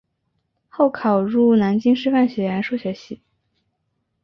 [0.67, 3.21] 后考入南京师范学院数学系。